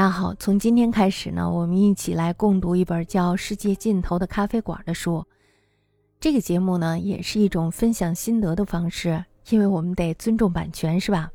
[0.00, 5.22] 大家好，从今天开始呢，我们一起来共读一本叫《世界尽头的咖啡馆》的书。
[6.18, 11.30] 这个节目呢，也是一种分享心得的方式，因为我们得尊重版权，是吧？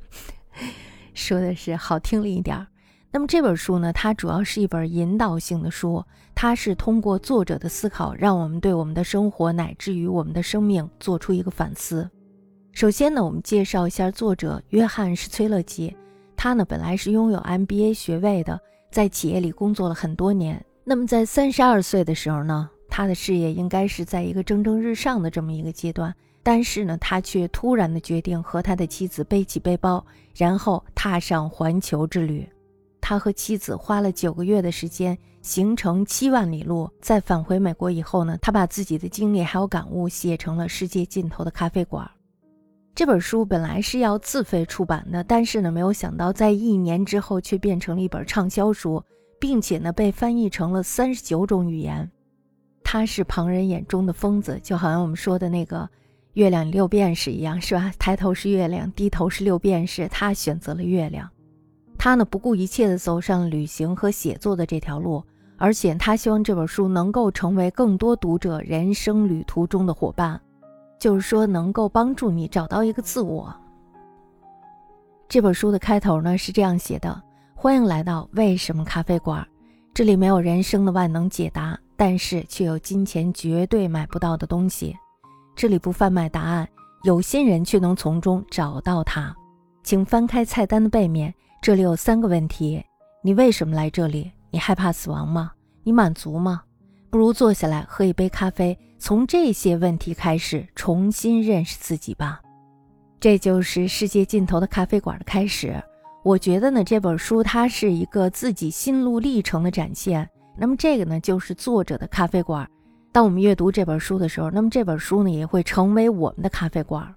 [1.13, 2.65] 说的是好听了一点儿。
[3.11, 6.03] 那么这本书呢，它主要是一本引导性的书，
[6.33, 12.09] 它是通过作者的思考，让我们对我们的生活乃至于我们的生命做出一个反思。
[12.71, 15.95] 首先呢，我们介绍一下作者约翰·施崔勒吉。
[16.35, 18.59] 他呢，本来是拥有 MBA 学位的，
[18.91, 20.63] 在企业里工作了很多年。
[20.83, 26.13] 那么在三十二岁的时候呢，他的事业应该是在一个蒸蒸日上的这么一个阶段。
[26.43, 32.47] 但是呢，他却突然的决定和他的妻子背起背包，然后踏上环球之旅。
[33.01, 36.87] 他和妻子花了九个月的时间，行程七万里路。
[37.01, 42.05] 在返回美国以后呢，他把自己的经历还有感悟写成了《世界尽头的咖啡馆》。
[42.95, 49.03] 这本书本来是要自费出版的，但是呢，没有想到在一年之后却变成了一本畅销书，
[49.37, 52.09] 并且呢，被翻译成了三十九种语言。
[52.85, 55.89] 他是旁人眼中的疯子，就好像我们说的那个
[56.35, 57.91] 月亮六便士一样，是吧？
[57.99, 61.29] 抬头是月亮，低头是六便士，他选择了月亮。
[61.97, 65.21] 他呢，不顾一切地走上旅行和写作的这条路，
[65.57, 70.39] 而且他希望这本书能够成为更多读者人生旅途中的伙伴。
[71.05, 73.55] 就是说，能够帮助你找到一个自我。
[75.29, 77.21] 这本书的开头呢是这样写的
[77.53, 79.47] ：“欢迎来到为什么咖啡馆，
[79.93, 84.97] 这里没有人生的万能解答，但是却有金钱绝对买不到的东西。
[85.55, 86.67] 这里不贩卖答案，
[87.03, 89.31] 有心人却能从中找到它。
[89.83, 92.83] 请翻开菜单的背面，这里有三个问题：
[93.21, 94.31] 你为什么来这里？
[94.49, 95.51] 你害怕死亡吗？
[95.83, 96.63] 你满足吗？
[97.15, 102.41] 不如坐下来喝一杯咖啡。”从这些问题开始，重新认识自己吧。
[103.21, 105.81] 这就是世界尽头的咖啡馆的开始。
[106.25, 110.29] 我觉得呢，这本书它是一个自己心路历程的展现。
[110.57, 112.69] 那么这个呢，就是作者的咖啡馆。
[113.13, 117.15] 当我们阅读这本书的时候，那么这本书呢，也会成为我们的咖啡馆。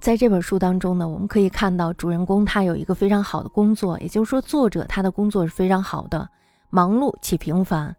[0.00, 6.28] 在这本书当中呢，我们可以看到主人公他有一个非常好的工作，也就是说，作者他的工作是非常好的，
[6.70, 7.94] 忙碌且平凡。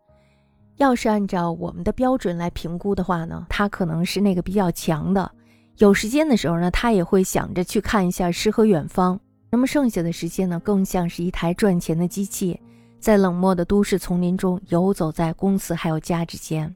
[0.84, 5.32] 要是按照我们的标准来评估的话呢，他可能是那个比较强的。
[5.78, 9.18] 有时间的时候呢，他也会想着去看一下诗和远方。
[9.50, 12.60] 那么剩下的时间呢，更像是一台赚钱的机器，
[13.00, 16.76] 在冷漠的都市丛林中游走在公司还有家之间。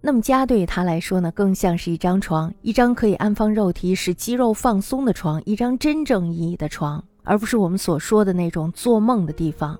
[0.00, 9.78] 那么家对于他来说呢，更像是一张床，一张可以安放肉体、使肌肉放松的床，一张真正意义的床，而不是我们所说的那种做梦的地方。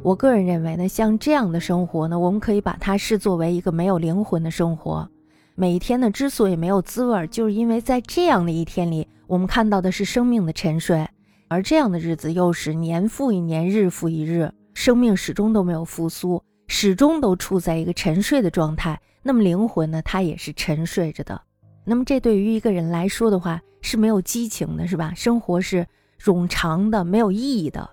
[0.00, 5.08] 我个人认为呢，像这样的生活呢，我们可以把它视作为一个没有灵魂的生活。
[5.56, 11.06] 每一天呢，之所以没有滋味，就是因为在这样的一天里，我们看到的是生命的沉睡，
[11.48, 18.98] 而这样的日子又是年复一年，日复一日，生命始终都没有复苏，始终都处在一个沉睡的状态。
[19.22, 21.38] 那么灵魂呢，它也是沉睡着的。
[21.84, 25.12] 那么这对于一个人来说的话，是没有激情的，是吧？
[25.16, 25.84] 生活是
[26.22, 27.90] 冗长的，没有意义的。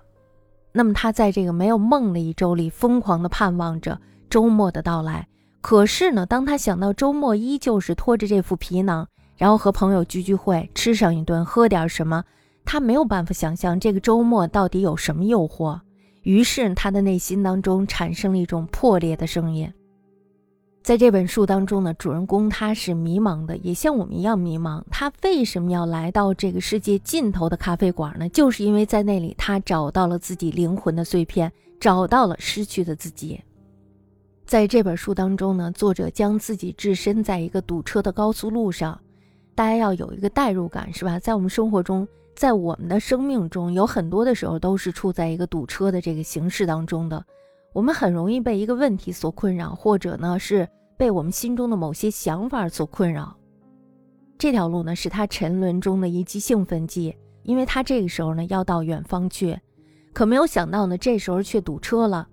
[0.76, 3.98] 那么他在这个没有梦的一周里，疯狂地盼望着
[4.28, 5.26] 周末的到来。
[5.62, 12.22] 可是呢，当他想到周末依旧是拖着这副皮囊，然后和朋友聚聚会，吃上一顿，喝点什么，
[12.66, 15.80] 他没有办法想象这个周末到底有什么诱惑。
[16.24, 19.72] 于是他的内心当中产生了一种破裂的声音。
[20.86, 24.80] 在这本书当中呢，主人公他是迷茫的，也像我们一样迷茫。
[24.88, 28.28] 他为什么要来到这个世界尽头的咖啡馆呢？
[28.28, 33.42] 就是因为在那里，他找到了自己灵魂的碎片，找到了失去的自己。
[34.44, 38.96] 在这本书当中呢，作者将自己置身在一个堵车的高速路上，
[39.56, 41.18] 大家要有一个代入感，是吧？
[41.18, 47.26] 在我们生活中，在我们的生命中，有很多的时候都是处在一个堵车的这个形式当中的。
[47.76, 50.66] 我们很容易被一个问题所困扰，或者呢是
[50.96, 53.36] 被我们心中的某些想法所困扰。
[54.38, 59.60] 这条路呢是他沉沦中的一剂兴奋剂，因为他这个时候呢要到远方去，
[60.14, 62.26] 可没有想到呢这时候却堵车了。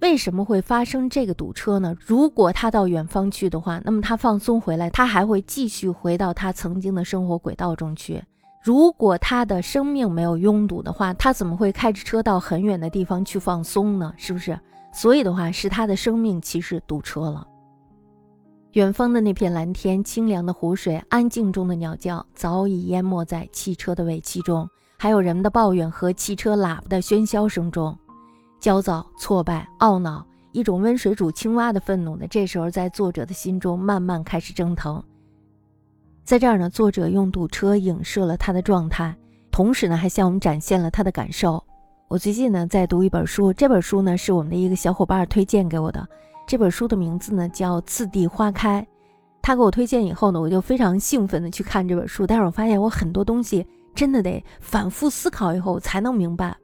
[0.00, 1.96] 为什么会发生这个堵车呢？
[1.98, 8.22] 如果他到远方去的话，那么他放松回来，他还会继续回到他曾经的生活轨道中去。
[8.62, 14.14] 如果他的生命没有拥堵的话，他怎么会开着车到很远的地方去放松呢？
[14.16, 14.56] 是不是？
[14.94, 17.44] 所以的话，是他的生命其实堵车了。
[18.74, 27.96] 远方的那片蓝天、清凉的湖水、安静中的鸟叫，早已淹没在汽车的尾气中，还有人们的抱怨和汽车喇叭的喧嚣声中。
[28.60, 35.02] 焦躁、挫败、懊恼，一种温水煮青蛙的愤怒呢，这时候在作者的心中慢慢开始蒸腾。
[36.24, 39.14] 在这儿呢，作者用堵车影射了他的状态。
[39.50, 41.62] 同时呢，还向我们展现了他的感受。
[42.14, 46.08] 我最近呢在读一本书，这本书呢是我们的一个小伙伴推荐给我的。
[46.46, 48.80] 这本书的名字呢叫《次第花开》。
[49.42, 52.24] 他给我推荐以后呢，我就非常兴奋的去看这本书。
[52.24, 53.66] 但是我发现我很多东西
[53.96, 56.56] 真的得反复思考以后才能明白，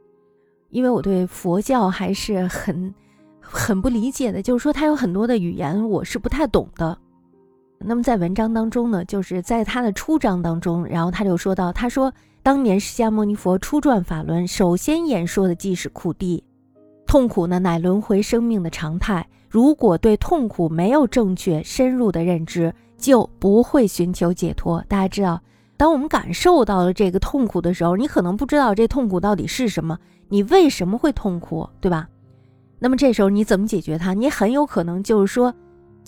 [0.69, 2.95] 因为我对佛教还是很
[3.41, 4.41] 很不理解的。
[4.41, 6.97] 就是说，它有很多的语言我是不太懂的。
[7.85, 12.13] 那么在文章当中呢，就是在他的初章当中，然后他就说到，他说。
[12.43, 16.43] 当年释迦牟尼佛初转法轮，首先演说的即是苦地，
[17.07, 19.29] 痛苦呢乃轮回生命的常态。
[19.51, 24.83] 如果对痛苦没有正确深入的认知，就不会寻求解脱。
[24.89, 25.39] 大家知道，
[25.77, 29.99] 当我们感受到了这个痛苦的时候，你可能不知道这痛苦到底是什么，
[30.31, 32.09] 你为什么会痛苦，对吧？
[32.79, 34.15] 那么这时候你怎么解决它？
[34.15, 35.55] 你很有可能就是说，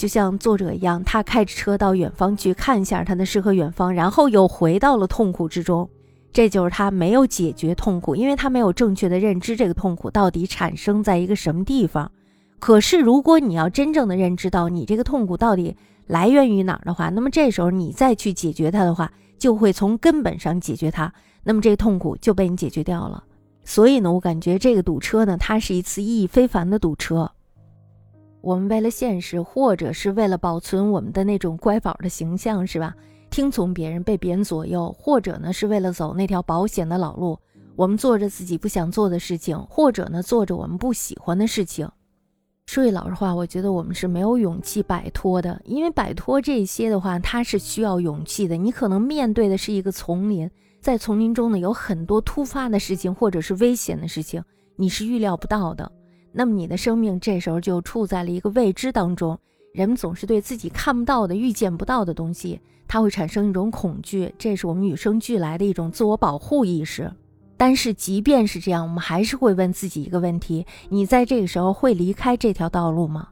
[0.03, 5.89] 就像作者一样，他开着车到远方去看一下他的诗和远方，然后又回到了痛苦之中。
[6.33, 12.11] 这就是他没有解决痛苦，因为他没有正确的认知这个痛苦到底产生在一个什么地方。
[12.59, 15.77] 可是，如果你要真正的认知到你这个痛苦到底
[16.09, 21.13] 来源于哪儿的话，那么这时候你再去解决它的话，就会从根本上解决它，
[21.45, 23.23] 那么这个痛苦就被你解决掉了。
[23.63, 27.31] 所以呢，我感觉这个堵车呢，它是一次意义非凡的堵车。
[28.43, 32.95] 我们为了现实，或者是为了保存我们的那种乖宝的形象，是吧？
[33.31, 37.39] 听从别人，被别人左右，或者呢是为了走那条保险的老路，
[37.77, 41.89] 我们做着自己不想做的事情，或者呢做着我们不喜欢的事情。
[42.67, 48.57] 说句老实话，我觉得我们是没有勇气摆脱的，因为摆脱这些的话，它是需要勇气的。
[48.57, 50.51] 你可能面对的是一个丛林，
[50.81, 54.43] 在丛林中呢有很多突发的事情，或者是危险的事情，
[54.77, 55.91] 你是预料不到的。
[56.33, 59.39] 那么你的生命这时候就处在了一个未知当中。
[59.73, 67.11] 人们总是对自己看不到的、预见不到的东西，它会产生一种恐惧，这是我们与生俱来的一种自我保护意识。
[67.57, 73.29] 但是，即便是这样，我们还是会问自己一个问题：你在这个时候会离开这条道路吗？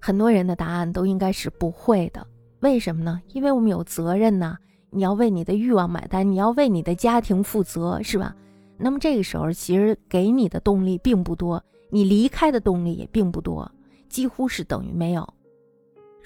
[0.00, 2.26] 很多人的答案都应该是不会的。
[2.60, 3.20] 为什么呢？
[3.32, 4.56] 因为我们有责任呐，
[4.90, 8.34] 你要为你的欲望买单，你要为你的家庭负责，是吧？
[8.76, 13.70] 那么这个时候，其实给你的动力并不多，你离开的动力也并不多。
[14.08, 15.28] 几乎是等于没有，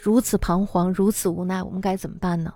[0.00, 2.55] 如此彷徨，如此无奈，我们该怎么办呢？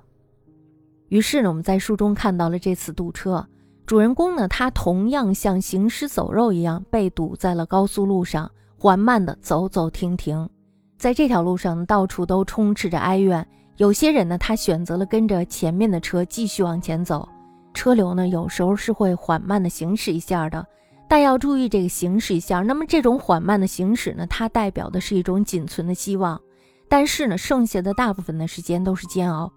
[1.08, 3.44] 于是呢，我们在书中看到了这次堵车，
[3.87, 8.49] 主人公呢，他同样像行尸走肉一样被堵在了高速路上，
[8.79, 10.49] 缓慢的走走停停，
[10.97, 13.47] 在这条路上到处都充斥着哀怨。
[13.79, 17.29] 有些人呢，他选择了跟着前面的车继续往前走，
[17.75, 20.64] 车流呢，有时候是会缓慢的行驶一下的。
[21.08, 26.41] 但要注意这个行驶一下，那么这种缓慢的行驶呢，它代表的是一种仅存的希望。
[26.88, 29.53] 但是呢，剩下的大部分的时间都是煎熬。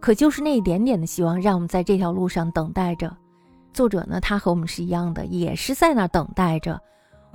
[0.00, 3.16] 可就是那一点点的希望，让我们在这条路上等待着。
[3.72, 6.80] 作者呢，他和我们是一样的，也是在那等待着，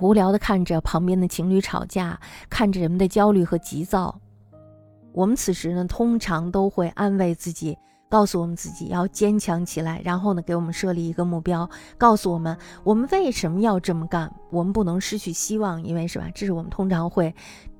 [0.00, 4.20] 无聊的看着旁边的情侣吵架，看着人们的焦虑和急躁。
[5.12, 7.76] 我们此时呢，通常都会安慰自己。
[8.08, 16.26] 告诉我们自己要坚强起来，然后呢，给我们设立一个目标，告诉我们我们为什么要这么干，我们不能失去希望，因为是吧？
[16.34, 17.34] 这是我们通常会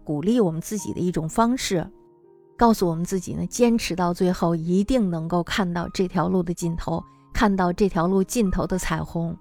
[0.04, 1.86] 鼓励我们自己的一种方式，
[2.56, 9.36] 告诉我们自己呢，坚持到最后一定能够看到这条路的尽头，看到这条路尽头的彩虹。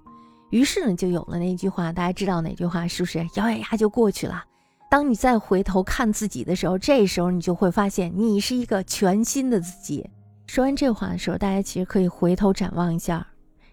[0.52, 3.20] 于是呢，就有了那句话，大家知道哪句话是不是？
[3.36, 4.46] 咬咬牙就过去了。
[4.90, 10.10] 当你再回头看自己的时候，这时候你就会发现，你是一个全新的自己。
[10.48, 13.28] 说完这话的时候，大家其实可以回头展望一下，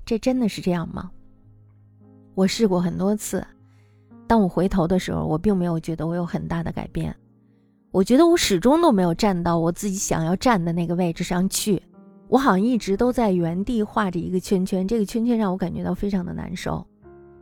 [0.05, 1.11] 这真的是这样吗？
[2.35, 3.47] 我试过很多次，
[4.27, 7.15] 当我回头的时候，我并没有觉得我有很大的改变。
[7.93, 11.81] 我觉得我始终都没有站到我自己想要站的那个位置上去，
[12.27, 16.85] 我好像一直都在原地画着一个圈圈，这个圈圈让我感觉到非常的难受。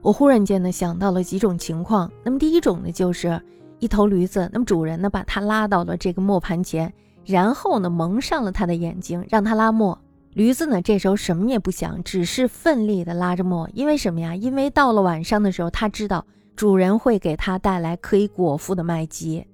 [0.03, 3.41] 我忽然间呢想到了几种情况，那么第一种呢就是
[3.79, 6.93] 一头驴子，那么主人呢把它拉到了这个磨盘前。
[7.25, 9.99] 然后呢，蒙上了他的眼睛，让他拉磨。
[10.35, 13.69] 驴子呢，这时候什么也不想，只是奋力的拉着磨。
[13.75, 14.35] 因为什么呀？
[14.35, 16.25] 因为到了晚上的时候，他知道
[16.57, 19.45] 主人会给他带来可以果腹的麦秸。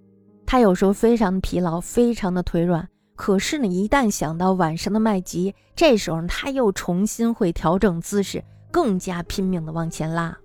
[0.47, 2.89] 他有时候非常的疲劳，非常的腿软。
[3.17, 10.39] 可是呢，一旦想到晚上的麦秸，这时候他又重新会调整姿势，更加拼命的往前拉。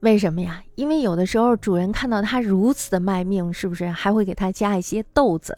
[0.00, 0.62] 为什么呀？
[0.76, 5.56] 因为有的时候主人看到他如此的卖命，是不是还会给他加一些豆子？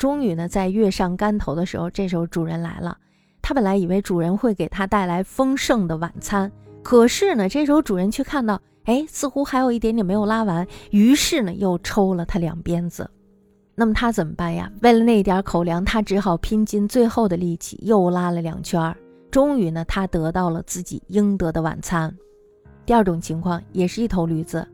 [0.00, 2.96] 终于呢，在月上竿头的时候，这时候主人来了。
[3.42, 6.50] 他本来以为主人会给他带来丰盛的晚餐，
[6.82, 13.10] 可是呢，这时候主人却看到，哎，似乎还有一点点没有拉完，于是呢，又抽了他两鞭子。
[13.74, 14.72] 那么他怎么办呀？
[14.80, 18.96] 为了那点口粮，他只好拼尽最后的力气，又拉了两圈。
[19.30, 22.10] 终于呢，他得到了自己应得的晚餐。
[22.86, 24.66] 第二种情况也是一头驴子，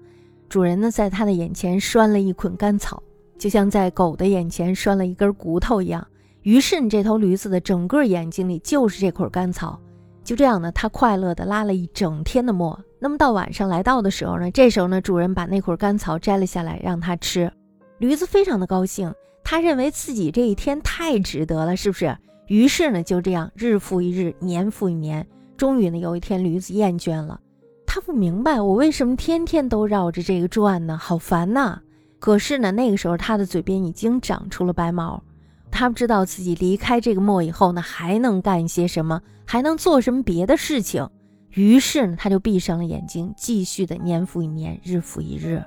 [0.49, 3.03] 主人呢在他的眼前拴了一捆干草，
[3.39, 6.07] 就像在狗的眼前拴了一根骨头一样。
[6.43, 9.81] 于是你，这头驴子的整个眼睛里就是这捆干草。
[10.23, 12.79] 就这样呢，它快乐地拉了一整天的磨。
[12.99, 17.53] 那么到晚上来到的时候呢，这时候呢，主人把那捆干草摘了下来让它吃。
[17.99, 19.13] 驴子非常的高兴，
[19.45, 22.17] 他认为自己这一天太值得了，是不是？
[22.47, 25.27] 于是呢，就这样日复一日，年复一年，
[25.57, 27.41] 终于呢，有一天驴子厌倦了。
[27.87, 30.99] 他不明白我为什么天天都绕着这个转呢？
[30.99, 31.81] 好烦呐！
[32.19, 35.23] 可是呢，那个时候他的嘴边已经长出了白毛，
[35.71, 41.09] 他不知道自己离开这个磨以后呢，还能干一些什么，还能做什么别的事情。
[41.51, 45.63] 于是呢，他就闭上了眼睛，继续的年复一年，日复一日。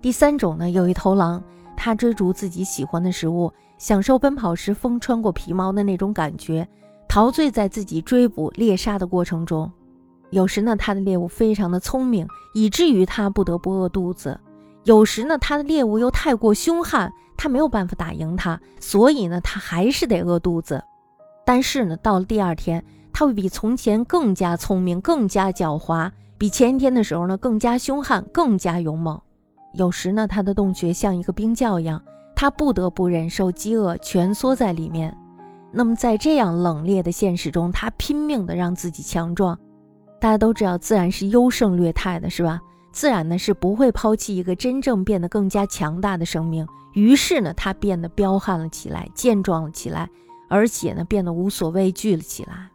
[0.00, 1.42] 第三种呢，有一头狼，
[1.76, 6.68] 它追逐自己喜欢的食物，享受奔跑时风穿过皮毛的那种感觉，
[7.08, 9.70] 陶醉在自己追捕猎杀的过程中。
[10.30, 14.38] 有时呢，他的猎物非常的聪明，以至于他不得不饿肚子；
[14.84, 20.82] 有时呢，他的猎物又太过凶悍，他没有办法打赢他，所以呢，他还是得饿肚子。
[21.44, 29.20] 但是呢，到了第二天，他会比从前更加聪明，更加狡猾，比前一天的时候呢更加凶悍，更加勇猛。
[29.72, 32.00] 有时呢，他的洞穴像一个冰窖一样，
[32.36, 35.16] 他不得不忍受饥饿，蜷缩在里面。
[35.72, 39.58] 那么在这样冷冽的现实中，他拼命的让自己强壮。
[40.20, 42.60] 大家都知道，自然是优胜劣汰的，是吧？
[42.94, 46.64] 自然呢是不会抛弃一个真正变得更加强大的生命。
[46.92, 50.08] 于是呢，他变得彪悍了起来，健壮了起来，
[50.48, 52.70] 而且呢，变得无所畏惧了起来。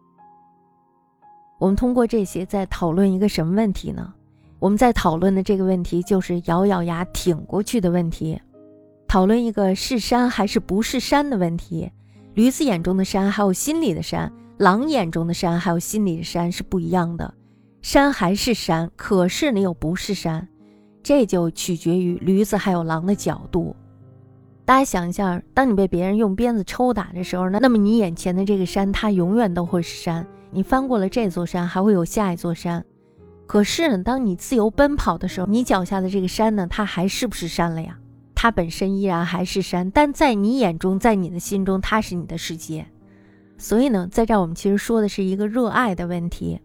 [1.57, 4.13] 我们通过这些在讨论一个什么问题呢？
[4.59, 8.41] 我们在讨论的这个问题就是咬咬牙挺过去的问题，
[9.07, 11.89] 讨论一个是山还是不是山的问题。
[12.33, 17.33] 驴子眼中的山还有心里的山，狼眼中的山还有心里的山是不一样的。
[17.81, 20.47] 山还是山，可是呢又不是山，
[21.01, 23.75] 这就取决于驴子还有狼的角度。
[24.65, 30.27] 大家想一下，当你被别人用鞭子抽打的时候呢，那么你眼前的这个山，它永远都会是山。
[30.51, 32.85] 你翻过了这座山，还会有下一座山。
[33.47, 37.97] 可是呢，当你自由奔跑的时候，你脚下的这个山呢，它还是不是山了呀？
[38.35, 42.85] 它本身依然还是山，但在你眼中，在你的心中，它是你的世界。
[43.57, 46.59] 所以呢，在这儿我们其实说的是一个热爱的问题。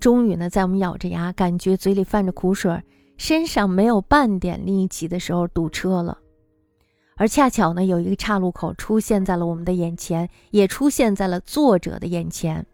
[0.00, 2.82] 终于呢，在我们咬着牙，感觉嘴里泛着苦水，
[3.16, 6.18] 身上没有半点力气的时候，堵车了。
[7.16, 12.64] 而恰巧呢，有一个岔路口出现在了我们的眼前，也出现在了作者的眼前。